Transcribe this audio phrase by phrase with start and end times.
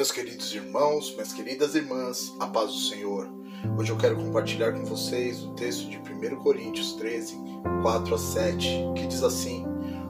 [0.00, 3.28] Meus queridos irmãos, minhas queridas irmãs, a paz do Senhor.
[3.78, 7.38] Hoje eu quero compartilhar com vocês o texto de 1 Coríntios 13,
[7.82, 8.66] 4 a 7,
[8.96, 9.66] que diz assim: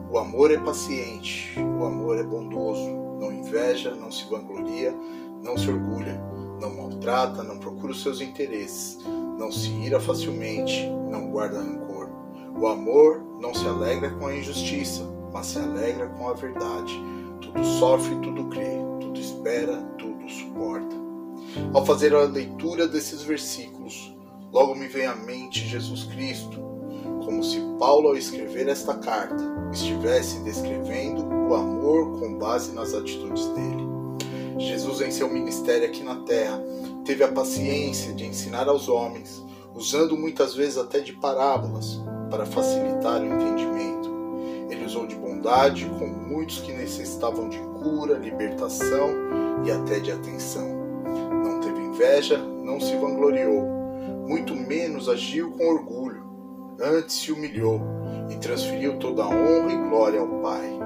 [0.09, 4.95] O amor é paciente, o amor é bondoso, não inveja, não se vangloria,
[5.43, 6.23] não se orgulha,
[6.61, 8.97] não maltrata, não procura os seus interesses,
[9.37, 12.07] não se ira facilmente, não guarda rancor.
[12.57, 15.03] O amor não se alegra com a injustiça,
[15.33, 16.97] mas se alegra com a verdade.
[17.41, 18.60] Tudo sofre, tudo crê,
[19.97, 20.95] tudo suporta.
[21.73, 24.15] Ao fazer a leitura desses versículos,
[24.51, 26.59] logo me vem à mente Jesus Cristo,
[27.25, 33.45] como se Paulo, ao escrever esta carta, estivesse descrevendo o amor com base nas atitudes
[33.47, 33.91] dele.
[34.57, 36.61] Jesus, em seu ministério aqui na terra,
[37.03, 39.43] teve a paciência de ensinar aos homens,
[39.73, 41.99] usando muitas vezes até de parábolas,
[42.29, 43.70] para facilitar o entendimento.
[45.97, 49.09] Com muitos que necessitavam de cura, libertação
[49.65, 50.67] e até de atenção.
[51.43, 53.63] Não teve inveja, não se vangloriou,
[54.27, 56.23] muito menos agiu com orgulho.
[56.79, 57.81] Antes se humilhou
[58.29, 60.79] e transferiu toda a honra e glória ao Pai.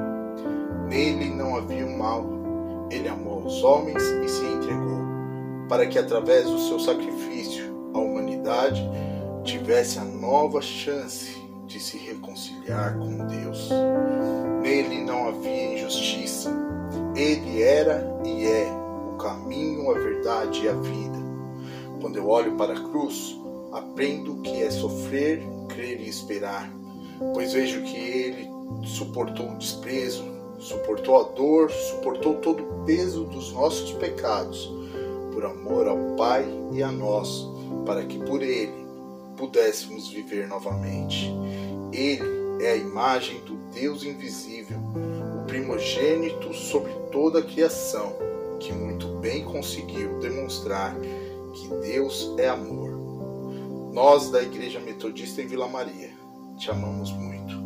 [0.88, 2.26] Nele não havia mal.
[2.90, 5.00] Ele amou os homens e se entregou,
[5.68, 8.82] para que através do seu sacrifício a humanidade
[9.44, 13.70] tivesse a nova chance de se reconciliar com Deus.
[14.62, 16.52] Nele não havia injustiça.
[17.16, 18.68] Ele era e é
[19.14, 21.18] o caminho, a verdade e a vida.
[22.02, 23.40] Quando eu olho para a cruz,
[23.72, 26.72] aprendo que é sofrer, crer e esperar,
[27.34, 28.50] pois vejo que ele
[28.84, 30.24] suportou o desprezo,
[30.60, 34.72] suportou a dor, suportou todo o peso dos nossos pecados,
[35.34, 37.48] por amor ao Pai e a nós,
[37.86, 38.85] para que por ele
[39.36, 41.32] pudéssemos viver novamente.
[41.92, 44.78] Ele é a imagem do Deus invisível,
[45.42, 48.16] o primogênito sobre toda a criação,
[48.60, 50.96] que muito bem conseguiu demonstrar
[51.54, 52.92] que Deus é amor.
[53.94, 56.12] Nós da Igreja Metodista em Vila Maria
[56.58, 57.65] te amamos muito.